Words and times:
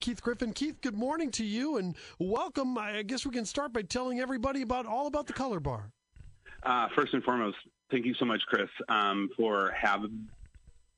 Keith 0.00 0.22
Griffin. 0.22 0.52
Keith, 0.52 0.80
good 0.80 0.96
morning 0.96 1.30
to 1.32 1.44
you 1.44 1.78
and 1.78 1.96
welcome. 2.18 2.76
I 2.78 3.02
guess 3.02 3.24
we 3.24 3.32
can 3.32 3.44
start 3.44 3.72
by 3.72 3.82
telling 3.82 4.20
everybody 4.20 4.62
about 4.62 4.86
all 4.86 5.06
about 5.06 5.26
the 5.26 5.32
Color 5.32 5.60
Bar. 5.60 5.90
Uh, 6.62 6.88
first 6.94 7.14
and 7.14 7.22
foremost, 7.22 7.56
thank 7.90 8.04
you 8.04 8.14
so 8.14 8.24
much, 8.24 8.40
Chris, 8.46 8.68
um, 8.88 9.30
for 9.36 9.72
having 9.76 10.28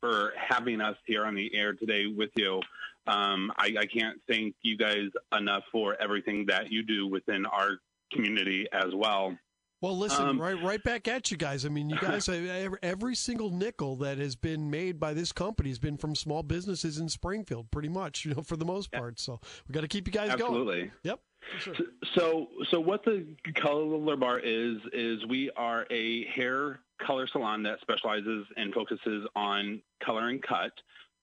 for 0.00 0.32
having 0.36 0.80
us 0.80 0.96
here 1.06 1.24
on 1.24 1.34
the 1.34 1.50
air 1.54 1.72
today 1.72 2.06
with 2.06 2.30
you. 2.36 2.60
Um, 3.06 3.50
I, 3.56 3.74
I, 3.80 3.86
can't 3.86 4.20
thank 4.28 4.54
you 4.62 4.76
guys 4.76 5.08
enough 5.36 5.64
for 5.72 5.96
everything 5.98 6.46
that 6.46 6.70
you 6.70 6.84
do 6.84 7.08
within 7.08 7.46
our 7.46 7.78
community 8.12 8.66
as 8.70 8.94
well. 8.94 9.36
Well, 9.80 9.96
listen, 9.96 10.26
um, 10.26 10.40
right, 10.40 10.60
right 10.60 10.82
back 10.82 11.06
at 11.06 11.30
you 11.30 11.36
guys. 11.36 11.64
I 11.64 11.68
mean, 11.68 11.88
you 11.88 11.98
guys, 12.00 12.28
every, 12.82 13.14
single 13.14 13.50
nickel 13.50 13.96
that 13.96 14.18
has 14.18 14.34
been 14.34 14.70
made 14.70 14.98
by 14.98 15.14
this 15.14 15.30
company 15.30 15.68
has 15.68 15.78
been 15.78 15.96
from 15.96 16.16
small 16.16 16.42
businesses 16.42 16.98
in 16.98 17.08
Springfield, 17.08 17.70
pretty 17.70 17.88
much, 17.88 18.24
you 18.24 18.34
know, 18.34 18.42
for 18.42 18.56
the 18.56 18.64
most 18.64 18.90
part. 18.90 19.20
So 19.20 19.40
we 19.68 19.72
got 19.72 19.82
to 19.82 19.88
keep 19.88 20.08
you 20.08 20.12
guys 20.12 20.30
absolutely. 20.30 20.64
going. 20.64 20.90
Absolutely. 21.04 21.10
Yep. 21.10 21.20
Sure. 21.60 21.74
So, 22.14 22.48
so 22.70 22.80
what 22.80 23.04
the 23.04 23.24
Color 23.54 24.16
Bar 24.16 24.40
is 24.40 24.78
is 24.92 25.24
we 25.26 25.50
are 25.56 25.86
a 25.90 26.24
hair 26.26 26.80
color 27.00 27.26
salon 27.28 27.62
that 27.62 27.80
specializes 27.80 28.46
and 28.56 28.74
focuses 28.74 29.26
on 29.36 29.80
color 30.04 30.28
and 30.28 30.42
cut 30.42 30.72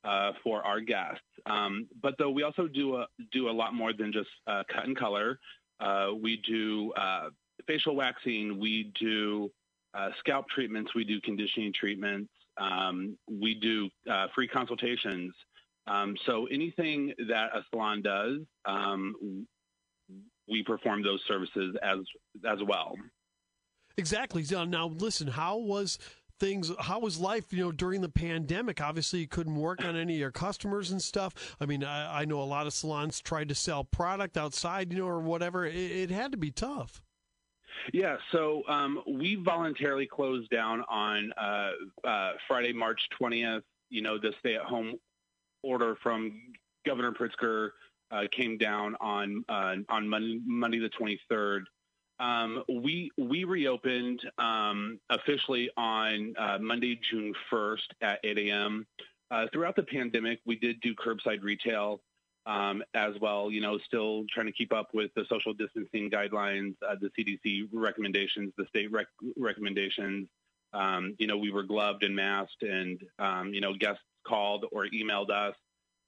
uh, 0.05 0.31
for 0.43 0.65
our 0.65 0.79
guests. 0.79 1.21
Um, 1.45 1.87
but 2.01 2.15
though 2.17 2.31
we 2.31 2.43
also 2.43 2.67
do 2.67 2.95
a 2.95 3.07
do 3.31 3.49
a 3.49 3.51
lot 3.51 3.73
more 3.73 3.93
than 3.93 4.13
just 4.13 4.29
uh, 4.47 4.63
cut 4.71 4.85
and 4.85 4.95
color. 4.95 5.39
Uh, 5.79 6.11
we 6.21 6.37
do 6.47 6.93
uh, 6.93 7.29
facial 7.67 7.95
waxing. 7.95 8.59
We 8.59 8.91
do 8.99 9.51
uh, 9.93 10.09
scalp 10.19 10.47
treatments. 10.49 10.93
We 10.93 11.03
do 11.03 11.21
conditioning 11.21 11.73
treatments. 11.73 12.31
Um, 12.57 13.17
we 13.29 13.55
do 13.55 13.89
uh, 14.11 14.27
free 14.33 14.47
consultations. 14.47 15.33
Um, 15.87 16.15
so 16.25 16.47
anything 16.47 17.13
that 17.29 17.49
a 17.53 17.63
salon 17.69 18.01
does, 18.01 18.39
um, 18.65 19.45
we 20.47 20.63
perform 20.63 21.03
those 21.03 21.21
services 21.27 21.75
as 21.81 21.99
as 22.49 22.59
well. 22.67 22.95
Exactly. 23.97 24.43
Now, 24.51 24.87
listen. 24.87 25.27
How 25.27 25.57
was 25.57 25.97
things 26.39 26.71
how 26.79 26.99
was 26.99 27.17
life 27.17 27.53
you 27.53 27.63
know 27.63 27.71
during 27.71 28.01
the 28.01 28.09
pandemic 28.09 28.81
obviously 28.81 29.19
you 29.19 29.27
couldn't 29.27 29.55
work 29.55 29.85
on 29.85 29.95
any 29.95 30.15
of 30.15 30.19
your 30.19 30.31
customers 30.31 30.91
and 30.91 31.01
stuff 31.01 31.55
i 31.61 31.65
mean 31.65 31.81
i, 31.81 32.21
I 32.21 32.25
know 32.25 32.41
a 32.41 32.43
lot 32.43 32.67
of 32.67 32.73
salons 32.73 33.21
tried 33.21 33.47
to 33.47 33.55
sell 33.55 33.85
product 33.85 34.35
outside 34.35 34.91
you 34.91 34.99
know 34.99 35.07
or 35.07 35.21
whatever 35.21 35.65
it, 35.65 35.75
it 35.75 36.11
had 36.11 36.33
to 36.33 36.37
be 36.37 36.51
tough 36.51 37.01
yeah, 37.93 38.17
so 38.31 38.63
um, 38.67 39.01
we 39.07 39.35
voluntarily 39.35 40.07
closed 40.07 40.49
down 40.49 40.83
on 40.89 41.31
uh, 41.33 41.71
uh, 42.07 42.33
Friday, 42.47 42.73
March 42.73 43.01
20th. 43.19 43.61
You 43.89 44.01
know, 44.01 44.17
the 44.17 44.33
stay-at-home 44.39 44.95
order 45.63 45.95
from 46.01 46.41
Governor 46.85 47.11
Pritzker 47.11 47.69
uh, 48.11 48.23
came 48.31 48.57
down 48.57 48.95
on 48.99 49.43
uh, 49.49 49.75
on 49.89 50.07
Monday, 50.07 50.39
Monday 50.45 50.79
the 50.79 50.89
23rd. 50.89 51.61
Um, 52.19 52.63
we 52.69 53.11
we 53.17 53.43
reopened 53.43 54.21
um, 54.37 54.99
officially 55.09 55.69
on 55.75 56.33
uh, 56.37 56.57
Monday, 56.59 56.99
June 57.09 57.33
1st 57.51 57.87
at 58.01 58.19
8 58.23 58.37
a.m. 58.37 58.85
Uh, 59.31 59.47
throughout 59.51 59.75
the 59.75 59.83
pandemic, 59.83 60.39
we 60.45 60.55
did 60.55 60.79
do 60.81 60.93
curbside 60.95 61.41
retail 61.41 61.99
um, 62.45 62.83
as 62.93 63.13
well. 63.21 63.51
You 63.51 63.61
know, 63.61 63.77
still 63.79 64.25
trying 64.33 64.47
to 64.47 64.51
keep 64.51 64.73
up 64.73 64.89
with 64.93 65.11
the 65.15 65.25
social 65.29 65.53
distancing 65.53 66.09
guidelines, 66.09 66.75
uh, 66.87 66.95
the 66.99 67.09
CDC 67.17 67.69
recommendations, 67.71 68.53
the 68.57 68.65
state 68.67 68.91
rec- 68.91 69.07
recommendations. 69.37 70.27
Um, 70.73 71.15
you 71.19 71.27
know, 71.27 71.37
we 71.37 71.51
were 71.51 71.63
gloved 71.63 72.03
and 72.03 72.15
masked, 72.15 72.63
and 72.63 73.01
um, 73.19 73.53
you 73.53 73.61
know, 73.61 73.73
guests 73.73 74.03
called 74.27 74.65
or 74.71 74.87
emailed 74.87 75.29
us 75.29 75.55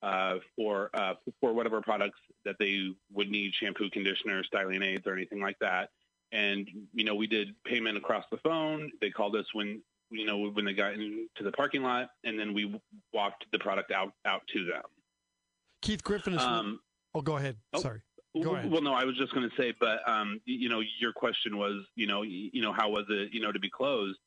uh, 0.01 0.35
for 0.55 0.89
uh, 0.93 1.13
for 1.39 1.53
whatever 1.53 1.81
products 1.81 2.19
that 2.45 2.55
they 2.59 2.89
would 3.13 3.29
need, 3.29 3.53
shampoo, 3.53 3.89
conditioner, 3.89 4.43
styling 4.43 4.83
aids, 4.83 5.07
or 5.07 5.13
anything 5.13 5.41
like 5.41 5.57
that. 5.59 5.89
And 6.31 6.67
you 6.93 7.05
know, 7.05 7.15
we 7.15 7.27
did 7.27 7.55
payment 7.63 7.97
across 7.97 8.25
the 8.31 8.37
phone. 8.37 8.91
They 9.01 9.09
called 9.09 9.35
us 9.35 9.45
when 9.53 9.81
you 10.09 10.25
know 10.25 10.49
when 10.49 10.65
they 10.65 10.73
got 10.73 10.93
into 10.93 11.27
the 11.41 11.51
parking 11.51 11.83
lot, 11.83 12.09
and 12.23 12.39
then 12.39 12.53
we 12.53 12.79
walked 13.13 13.45
the 13.51 13.59
product 13.59 13.91
out 13.91 14.13
out 14.25 14.41
to 14.53 14.65
them. 14.65 14.83
Keith 15.81 16.03
Griffin 16.03 16.33
is. 16.33 16.41
Um, 16.41 16.79
oh, 17.13 17.21
go 17.21 17.37
ahead. 17.37 17.57
Oh, 17.73 17.79
Sorry. 17.79 18.01
Go 18.43 18.55
ahead. 18.55 18.71
Well, 18.71 18.81
no, 18.81 18.93
I 18.93 19.03
was 19.03 19.17
just 19.17 19.33
going 19.33 19.49
to 19.49 19.55
say, 19.55 19.73
but 19.79 20.07
um, 20.07 20.39
you 20.45 20.69
know, 20.69 20.81
your 20.99 21.11
question 21.11 21.57
was, 21.57 21.83
you 21.95 22.05
know, 22.05 22.21
you 22.21 22.61
know, 22.61 22.71
how 22.71 22.89
was 22.89 23.05
it, 23.09 23.33
you 23.33 23.39
know, 23.41 23.51
to 23.51 23.59
be 23.59 23.69
closed? 23.69 24.19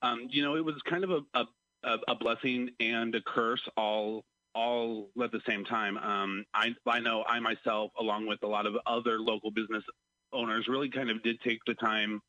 Um, 0.00 0.26
you 0.30 0.42
know, 0.42 0.56
it 0.56 0.64
was 0.64 0.76
kind 0.88 1.04
of 1.04 1.10
a, 1.10 1.44
a, 1.84 1.98
a 2.08 2.14
blessing 2.14 2.70
and 2.80 3.14
a 3.14 3.20
curse 3.20 3.60
all 3.76 4.24
all 4.54 5.08
at 5.22 5.30
the 5.30 5.40
same 5.46 5.64
time. 5.64 5.96
Um, 5.98 6.44
I 6.54 6.74
I 6.86 7.00
know 7.00 7.24
I 7.26 7.40
myself, 7.40 7.92
along 7.98 8.26
with 8.26 8.42
a 8.42 8.46
lot 8.46 8.66
of 8.66 8.74
other 8.86 9.20
local 9.20 9.50
business 9.50 9.84
owners, 10.32 10.66
really 10.68 10.88
kind 10.88 11.10
of 11.10 11.22
did 11.22 11.40
take 11.42 11.60
the 11.66 11.74
time 11.74 12.20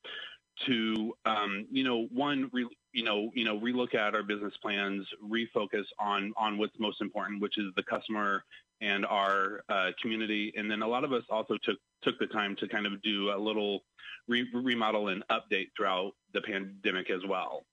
to 0.65 1.13
um, 1.25 1.65
you 1.71 1.83
know 1.83 2.07
one 2.11 2.49
re, 2.51 2.67
you 2.91 3.03
know 3.03 3.31
you 3.33 3.45
know 3.45 3.59
relook 3.59 3.95
at 3.95 4.13
our 4.13 4.23
business 4.23 4.53
plans, 4.61 5.07
refocus 5.23 5.85
on 5.99 6.33
on 6.37 6.57
what's 6.57 6.77
most 6.79 7.01
important, 7.01 7.41
which 7.41 7.57
is 7.57 7.65
the 7.75 7.83
customer 7.83 8.43
and 8.81 9.05
our 9.05 9.63
uh, 9.69 9.91
community. 10.01 10.53
And 10.55 10.69
then 10.69 10.81
a 10.81 10.87
lot 10.87 11.03
of 11.03 11.13
us 11.13 11.23
also 11.29 11.57
took 11.63 11.77
took 12.01 12.17
the 12.19 12.27
time 12.27 12.55
to 12.57 12.67
kind 12.67 12.85
of 12.85 13.01
do 13.01 13.31
a 13.31 13.37
little 13.37 13.81
re- 14.27 14.47
remodel 14.53 15.09
and 15.09 15.23
update 15.29 15.67
throughout 15.75 16.13
the 16.33 16.41
pandemic 16.41 17.09
as 17.09 17.21
well. 17.27 17.65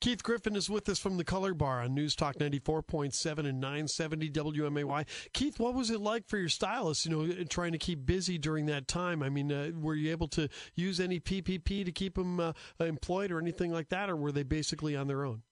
Keith 0.00 0.22
Griffin 0.22 0.54
is 0.54 0.68
with 0.68 0.86
us 0.90 0.98
from 0.98 1.16
the 1.16 1.24
Color 1.24 1.54
Bar 1.54 1.80
on 1.80 1.94
News 1.94 2.14
Talk 2.14 2.36
94.7 2.36 3.38
and 3.38 3.58
970 3.58 4.30
WMAY. 4.30 5.06
Keith, 5.32 5.58
what 5.58 5.72
was 5.72 5.88
it 5.88 5.98
like 5.98 6.26
for 6.28 6.36
your 6.36 6.50
stylists, 6.50 7.06
you 7.06 7.10
know, 7.10 7.44
trying 7.44 7.72
to 7.72 7.78
keep 7.78 8.04
busy 8.04 8.36
during 8.36 8.66
that 8.66 8.86
time? 8.86 9.22
I 9.22 9.30
mean, 9.30 9.50
uh, 9.50 9.70
were 9.74 9.94
you 9.94 10.10
able 10.10 10.28
to 10.28 10.50
use 10.74 11.00
any 11.00 11.20
PPP 11.20 11.86
to 11.86 11.92
keep 11.92 12.16
them 12.16 12.38
uh, 12.38 12.52
employed 12.80 13.32
or 13.32 13.38
anything 13.38 13.72
like 13.72 13.88
that, 13.88 14.10
or 14.10 14.16
were 14.16 14.30
they 14.30 14.42
basically 14.42 14.94
on 14.94 15.06
their 15.06 15.24
own? 15.24 15.42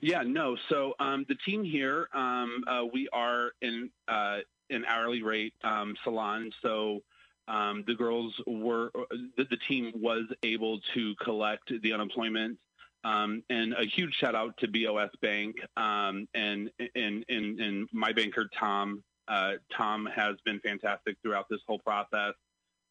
Yeah, 0.00 0.22
no. 0.22 0.56
So 0.68 0.94
um, 0.98 1.24
the 1.28 1.36
team 1.46 1.64
here, 1.64 2.08
um, 2.14 2.64
uh, 2.66 2.84
we 2.92 3.08
are 3.12 3.52
in 3.60 3.90
uh, 4.08 4.38
an 4.70 4.84
hourly 4.86 5.22
rate 5.22 5.54
um, 5.64 5.94
salon. 6.04 6.50
So 6.62 7.00
um, 7.48 7.84
the 7.86 7.94
girls 7.94 8.34
were, 8.46 8.90
the, 9.36 9.44
the, 9.44 9.58
team 9.68 9.92
was 9.96 10.24
able 10.42 10.80
to 10.94 11.14
collect 11.22 11.72
the 11.82 11.92
unemployment. 11.92 12.58
Um, 13.02 13.42
and 13.48 13.72
a 13.72 13.84
huge 13.84 14.14
shout 14.14 14.34
out 14.34 14.56
to 14.58 14.68
BOS 14.68 15.10
Bank 15.22 15.56
um, 15.76 16.28
and, 16.34 16.70
and, 16.94 17.24
and, 17.28 17.60
and 17.60 17.88
my 17.92 18.12
banker, 18.12 18.48
Tom. 18.58 19.02
Uh, 19.26 19.54
Tom 19.76 20.06
has 20.06 20.36
been 20.44 20.60
fantastic 20.60 21.16
throughout 21.22 21.46
this 21.48 21.60
whole 21.66 21.78
process 21.78 22.34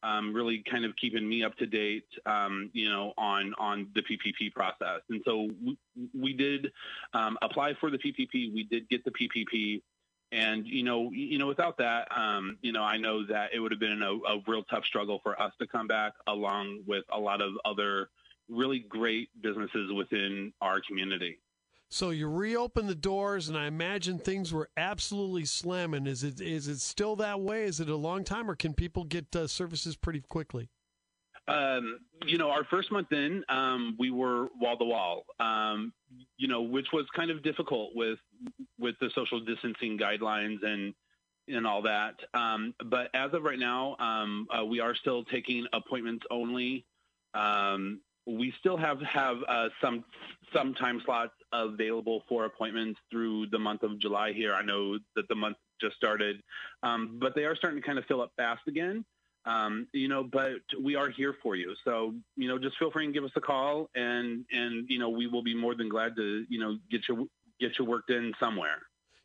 um, 0.04 0.34
really 0.34 0.64
kind 0.70 0.86
of 0.86 0.96
keeping 0.96 1.28
me 1.28 1.44
up 1.44 1.56
to 1.58 1.66
date, 1.66 2.06
um, 2.26 2.70
you 2.74 2.90
know, 2.90 3.14
on 3.18 3.54
on 3.58 3.88
the 3.96 4.02
PPP 4.02 4.54
process. 4.54 5.02
And 5.10 5.22
so 5.26 5.50
we, 5.64 5.78
we 6.14 6.34
did 6.34 6.72
um, 7.14 7.38
apply 7.42 7.74
for 7.80 7.90
the 7.90 7.98
PPP. 7.98 8.54
We 8.54 8.68
did 8.70 8.90
get 8.90 9.04
the 9.04 9.12
PPP, 9.12 9.82
and 10.32 10.66
you 10.66 10.84
know, 10.84 11.12
you 11.12 11.38
know, 11.38 11.48
without 11.48 11.78
that, 11.78 12.08
um, 12.16 12.58
you 12.62 12.72
know, 12.72 12.84
I 12.84 12.98
know 12.98 13.26
that 13.26 13.50
it 13.54 13.60
would 13.60 13.72
have 13.72 13.80
been 13.80 14.02
a, 14.02 14.14
a 14.14 14.42
real 14.48 14.64
tough 14.64 14.86
struggle 14.86 15.20
for 15.24 15.40
us 15.42 15.54
to 15.60 15.68
come 15.68 15.88
back, 15.88 16.14
along 16.28 16.84
with 16.88 17.04
a 17.12 17.20
lot 17.20 17.42
of 17.42 17.54
other 17.66 18.10
really 18.50 18.80
great 18.80 19.30
businesses 19.42 19.92
within 19.92 20.54
our 20.62 20.82
community. 20.82 21.40
So 21.92 22.12
you 22.12 22.30
reopen 22.30 22.86
the 22.86 22.96
doors, 22.96 23.50
and 23.50 23.58
I 23.58 23.66
imagine 23.66 24.20
things 24.20 24.54
were 24.54 24.70
absolutely 24.78 25.46
slamming. 25.46 26.06
Is 26.06 26.24
it 26.24 26.40
is 26.40 26.68
it 26.68 26.80
still 26.80 27.16
that 27.16 27.42
way? 27.42 27.64
Is 27.64 27.80
it 27.80 27.90
a 27.90 27.96
long 27.96 28.24
time, 28.24 28.50
or 28.50 28.56
can 28.56 28.76
people 28.76 29.04
get 29.04 29.36
uh, 29.36 29.48
services 29.48 29.96
pretty 29.96 30.22
quickly? 30.22 30.70
Um, 31.48 32.00
you 32.28 32.38
know, 32.38 32.52
our 32.52 32.64
first 32.64 32.92
month 32.92 33.12
in, 33.12 33.44
um, 33.50 33.96
we 33.98 34.12
were 34.12 34.50
wall 34.62 34.78
to 34.78 34.86
wall. 34.86 35.26
Um, 35.40 35.92
you 36.38 36.48
know, 36.48 36.62
which 36.62 36.88
was 36.94 37.08
kind 37.16 37.32
of 37.32 37.42
difficult 37.42 37.96
with 37.96 38.20
with 38.78 38.96
the 39.02 39.10
social 39.16 39.40
distancing 39.40 39.98
guidelines 39.98 40.64
and 40.64 40.94
and 41.48 41.66
all 41.66 41.82
that. 41.82 42.20
Um, 42.36 42.76
but 42.86 43.10
as 43.16 43.34
of 43.34 43.42
right 43.42 43.58
now, 43.58 43.96
um, 43.98 44.48
uh, 44.56 44.64
we 44.64 44.80
are 44.80 44.94
still 44.94 45.24
taking 45.24 45.66
appointments 45.74 46.24
only. 46.30 46.86
Um, 47.34 48.02
we 48.38 48.54
still 48.60 48.78
have 48.78 49.02
have 49.02 49.38
uh, 49.48 49.70
some 49.82 50.04
some 50.54 50.74
time 50.74 51.02
slots 51.06 51.34
available 51.54 52.24
for 52.28 52.46
appointments 52.46 53.00
through 53.12 53.48
the 53.48 53.60
month 53.60 53.84
of 53.84 54.00
July 54.00 54.34
here. 54.34 54.54
I 54.54 54.64
know 54.64 54.98
that 55.16 55.28
the 55.28 55.36
month 55.36 55.58
just 55.82 55.96
started, 55.96 56.42
um, 56.84 57.18
but 57.20 57.36
they 57.36 57.46
are 57.46 57.56
starting 57.56 57.82
to 57.82 57.86
kind 57.86 57.98
of 57.98 58.06
fill 58.06 58.22
up 58.22 58.32
fast 58.36 58.62
again. 58.68 59.06
Um, 59.46 59.88
you 59.94 60.08
know, 60.08 60.24
but 60.24 60.60
we 60.82 60.96
are 60.96 61.10
here 61.10 61.36
for 61.42 61.56
you. 61.56 61.74
So, 61.86 62.14
you 62.36 62.48
know, 62.48 62.60
just 62.60 62.78
feel 62.78 62.92
free 62.92 63.06
and 63.06 63.14
give 63.14 63.24
us 63.24 63.32
a 63.36 63.42
call 63.42 63.90
and, 63.96 64.46
and, 64.52 64.86
you 64.90 65.00
know, 65.00 65.10
we 65.10 65.28
will 65.28 65.42
be 65.42 65.56
more 65.56 65.76
than 65.76 65.88
glad 65.88 66.16
to, 66.18 66.46
you 66.50 66.60
know, 66.60 66.78
get 66.92 67.08
your, 67.08 67.26
get 67.60 67.80
your 67.80 67.88
work 67.88 68.06
done 68.08 68.34
somewhere. 68.40 68.80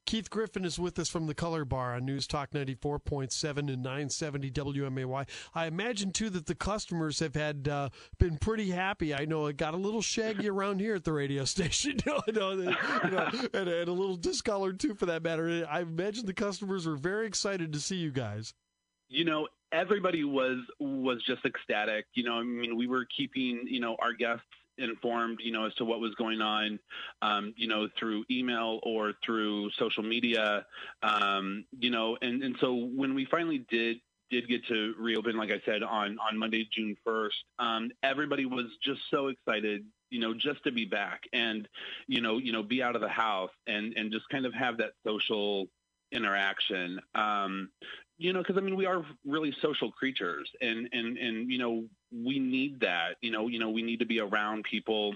Keith 0.06 0.29
Griffin 0.29 0.65
is 0.65 0.79
with 0.79 0.99
us 0.99 1.09
from 1.09 1.27
the 1.27 1.35
Color 1.35 1.65
Bar 1.65 1.95
on 1.95 2.05
News 2.05 2.27
Talk 2.27 2.51
94.7 2.51 3.59
and 3.59 3.83
970 3.83 4.51
WMAY. 4.51 5.27
I 5.55 5.67
imagine, 5.67 6.12
too, 6.12 6.31
that 6.31 6.47
the 6.47 6.55
customers 6.55 7.21
have 7.21 7.35
had 7.35 7.69
uh, 7.69 7.89
been 8.19 8.37
pretty 8.37 8.71
happy. 8.71 9.15
I 9.15 9.25
know 9.25 9.47
it 9.47 9.56
got 9.56 9.75
a 9.75 9.79
little 9.79 10.03
shaggy 10.03 10.49
around 10.51 10.81
here 10.81 10.95
at 10.95 11.05
the 11.05 11.12
radio 11.12 11.45
station, 11.45 11.99
you 12.06 12.12
know, 12.12 12.23
you 12.27 12.33
know, 12.33 12.51
and, 13.55 13.69
and 13.69 13.89
a 13.89 13.93
little 13.93 14.17
discolored, 14.17 14.79
too, 14.79 14.95
for 14.95 15.06
that 15.06 15.23
matter. 15.23 15.67
I 15.71 15.81
imagine 15.81 16.27
the 16.27 16.35
customers 16.35 16.87
were 16.87 16.97
very 16.97 17.27
excited 17.27 17.73
to 17.73 17.81
see 17.81 17.97
you 17.97 18.11
guys. 18.11 18.53
You 19.09 19.25
know, 19.25 19.49
everybody 19.73 20.25
was 20.25 20.59
was 20.81 21.23
just 21.27 21.45
ecstatic. 21.45 22.06
You 22.15 22.25
know, 22.25 22.35
I 22.35 22.43
mean, 22.43 22.77
we 22.77 22.87
were 22.87 23.06
keeping 23.17 23.65
you 23.67 23.81
know 23.81 23.97
our 24.01 24.12
guests 24.12 24.45
informed, 24.79 25.38
you 25.43 25.53
know, 25.53 25.67
as 25.67 25.75
to 25.75 25.85
what 25.85 26.00
was 26.00 26.15
going 26.15 26.41
on, 26.41 26.79
um, 27.23 27.55
you 27.56 27.69
know, 27.69 27.88
through 27.99 28.25
email 28.31 28.81
or 28.82 29.12
through 29.25 29.71
social 29.79 30.03
media, 30.03 30.67
um, 31.03 31.65
you 31.79 31.91
know, 31.91 32.17
and 32.23 32.43
and 32.43 32.56
so 32.61 32.75
when 32.75 33.15
we 33.15 33.26
finally 33.31 33.65
did 33.71 33.99
did 34.31 34.49
get 34.49 34.67
to 34.67 34.94
reopen, 34.99 35.37
like 35.37 35.50
I 35.50 35.61
said 35.65 35.82
on 35.82 36.19
on 36.19 36.38
Monday, 36.38 36.69
June 36.73 36.97
first, 37.05 37.37
um, 37.59 37.91
everybody 38.03 38.47
was 38.47 38.67
just 38.82 39.00
so 39.11 39.29
excited, 39.29 39.85
you 40.11 40.21
know, 40.21 40.35
just 40.35 40.62
to 40.65 40.73
be 40.73 40.85
back 40.85 41.23
and 41.32 41.69
you 42.06 42.20
know, 42.20 42.38
you 42.38 42.53
know, 42.53 42.62
be 42.62 42.82
out 42.82 42.97
of 42.97 43.03
the 43.03 43.09
house 43.09 43.53
and 43.67 43.94
and 43.97 44.12
just 44.12 44.29
kind 44.29 44.47
of 44.47 44.55
have 44.55 44.79
that 44.79 44.93
social 45.06 45.67
interaction. 46.12 47.00
Um, 47.15 47.70
you 48.19 48.33
know, 48.33 48.41
because 48.41 48.57
I 48.57 48.61
mean, 48.61 48.77
we 48.77 48.87
are 48.87 49.05
really 49.25 49.55
social 49.61 49.91
creatures, 49.91 50.49
and 50.61 50.89
and 50.93 51.19
and 51.19 51.51
you 51.51 51.59
know, 51.59 51.85
we 52.13 52.39
need 52.39 52.81
that. 52.81 53.17
You 53.21 53.31
know, 53.31 53.49
you 53.49 53.59
know, 53.59 53.71
we 53.71 53.83
need 53.83 53.99
to 54.01 54.07
be 54.07 54.21
around 54.21 54.65
people 54.65 55.15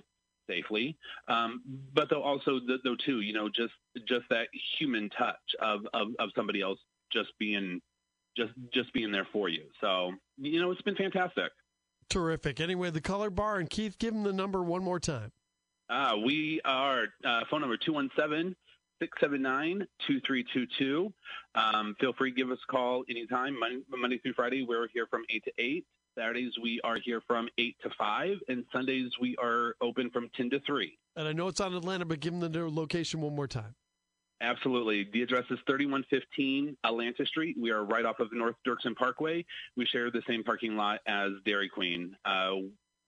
safely, 0.48 0.96
um, 1.28 1.62
but 1.94 2.10
though 2.10 2.22
also 2.22 2.58
though 2.84 2.96
too, 2.96 3.20
you 3.20 3.32
know, 3.32 3.48
just 3.48 3.74
just 4.06 4.24
that 4.30 4.48
human 4.78 5.10
touch 5.10 5.36
of 5.60 5.86
of, 5.94 6.08
of 6.18 6.30
somebody 6.34 6.60
else 6.60 6.78
just 7.12 7.30
being 7.38 7.80
just 8.36 8.52
just 8.72 8.92
being 8.92 9.12
there 9.12 9.28
for 9.32 9.48
you. 9.48 9.64
So 9.80 10.12
you 10.36 10.60
know, 10.60 10.70
it's 10.70 10.82
been 10.82 10.96
fantastic. 10.96 11.52
Terrific. 12.10 12.58
Anyway, 12.58 12.90
the 12.90 13.02
color 13.02 13.30
bar 13.30 13.58
and 13.58 13.68
Keith, 13.68 13.98
give 13.98 14.14
them 14.14 14.22
the 14.22 14.32
number 14.32 14.62
one 14.62 14.82
more 14.82 14.98
time. 14.98 15.30
Uh, 15.90 16.14
we 16.24 16.60
are 16.64 17.06
uh, 17.24 17.40
phone 17.50 17.60
number 17.60 17.76
217 17.76 18.54
679 19.00 19.86
2322. 20.06 21.12
Um, 21.54 21.94
feel 22.00 22.12
free 22.12 22.30
to 22.30 22.36
give 22.36 22.50
us 22.50 22.58
a 22.68 22.72
call 22.72 23.04
anytime, 23.08 23.58
Monday, 23.58 23.82
Monday 23.90 24.18
through 24.18 24.34
Friday. 24.34 24.64
We're 24.68 24.88
here 24.92 25.06
from 25.08 25.22
8 25.30 25.44
to 25.44 25.52
8. 25.58 25.86
Saturdays, 26.16 26.52
we 26.60 26.80
are 26.82 26.98
here 27.04 27.22
from 27.26 27.48
8 27.58 27.76
to 27.82 27.90
5. 27.96 28.36
And 28.48 28.64
Sundays, 28.72 29.10
we 29.20 29.36
are 29.36 29.74
open 29.80 30.10
from 30.10 30.28
10 30.36 30.50
to 30.50 30.60
3. 30.60 30.98
And 31.16 31.28
I 31.28 31.32
know 31.32 31.48
it's 31.48 31.60
on 31.60 31.74
Atlanta, 31.74 32.04
but 32.04 32.20
give 32.20 32.38
them 32.38 32.52
the 32.52 32.68
location 32.68 33.20
one 33.20 33.36
more 33.36 33.46
time. 33.46 33.74
Absolutely. 34.40 35.08
The 35.12 35.22
address 35.22 35.44
is 35.50 35.58
3115 35.66 36.76
Atlanta 36.84 37.26
Street. 37.26 37.56
We 37.60 37.70
are 37.70 37.84
right 37.84 38.04
off 38.04 38.20
of 38.20 38.32
North 38.32 38.54
Dirksen 38.66 38.94
Parkway. 38.94 39.44
We 39.76 39.84
share 39.86 40.10
the 40.10 40.22
same 40.28 40.44
parking 40.44 40.76
lot 40.76 41.00
as 41.06 41.32
Dairy 41.44 41.68
Queen, 41.68 42.16
uh, 42.24 42.54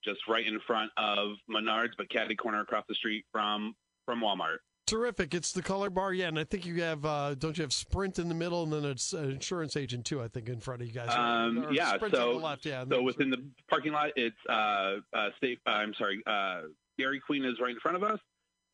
just 0.05 0.21
right 0.29 0.45
in 0.45 0.59
front 0.67 0.91
of 0.97 1.37
Menards, 1.49 1.93
but 1.97 2.11
catty 2.11 2.35
corner 2.35 2.61
across 2.61 2.85
the 2.89 2.95
street 2.95 3.25
from 3.31 3.75
from 4.07 4.21
Walmart. 4.23 4.59
Terrific. 4.91 5.35
It's 5.35 5.53
the 5.53 5.63
color 5.63 5.89
bar, 5.89 6.13
yeah, 6.13 6.27
and 6.27 6.39
I 6.39 6.43
think 6.43 6.67
you 6.67 6.83
have 6.83 7.05
uh, 7.05 7.37
don't 7.37 7.57
you 7.57 7.63
have 7.63 7.73
Sprint 7.73 8.19
in 8.19 8.29
the 8.29 8.35
middle, 8.35 8.65
and 8.65 8.73
then 8.73 8.85
it's 8.85 9.13
an 9.13 9.31
insurance 9.31 9.77
agent 9.77 10.05
too. 10.05 10.21
I 10.21 10.27
think 10.27 10.49
in 10.49 10.59
front 10.59 10.83
of 10.83 10.89
you 10.89 10.93
guys. 10.93 11.11
Um, 11.17 11.69
yeah. 11.71 11.95
Sprint 11.95 12.15
so 12.15 12.33
left, 12.33 12.67
yeah. 12.67 12.85
So 12.91 13.01
within 13.01 13.31
the 13.31 13.39
parking 13.69 13.93
lot, 13.93 14.11
it's 14.17 14.37
uh, 14.49 14.97
uh, 15.15 15.29
state. 15.37 15.61
Uh, 15.65 15.71
I'm 15.71 15.95
sorry, 15.95 16.21
uh, 16.27 16.63
Dairy 16.99 17.21
Queen 17.21 17.45
is 17.45 17.61
right 17.61 17.71
in 17.71 17.79
front 17.79 17.97
of 17.97 18.03
us. 18.03 18.19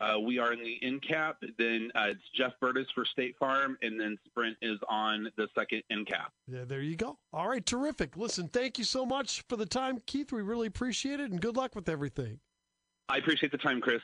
Uh, 0.01 0.19
we 0.19 0.39
are 0.39 0.55
in 0.55 0.59
the 0.61 0.79
end 0.83 1.03
cap. 1.07 1.37
Then 1.59 1.91
uh, 1.95 2.09
it's 2.09 2.21
Jeff 2.35 2.53
Burtis 2.63 2.87
for 2.95 3.05
State 3.05 3.37
Farm, 3.39 3.77
and 3.83 4.01
then 4.01 4.17
Sprint 4.27 4.57
is 4.63 4.79
on 4.89 5.29
the 5.37 5.49
second 5.55 5.83
end 5.91 6.07
cap. 6.07 6.33
Yeah, 6.47 6.65
there 6.65 6.81
you 6.81 6.97
go. 6.97 7.19
All 7.35 7.49
right, 7.49 7.65
terrific. 7.65 8.17
Listen, 8.17 8.49
thank 8.49 8.79
you 8.79 8.85
so 8.85 9.05
much 9.05 9.45
for 9.51 9.57
the 9.57 9.67
time, 9.67 10.01
Keith. 10.07 10.33
We 10.33 10.41
really 10.41 10.67
appreciate 10.67 11.21
it, 11.21 11.31
and 11.31 11.43
good 11.43 11.59
luck 11.59 11.75
with 11.75 11.91
everything. 11.91 12.41
I 13.09 13.19
appreciate 13.19 13.53
the 13.53 13.59
time, 13.59 13.81
Chris. 13.81 14.01